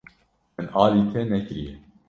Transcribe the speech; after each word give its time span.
Min 0.55 0.67
alî 0.83 1.03
te 1.11 1.21
nekiriye. 1.31 1.73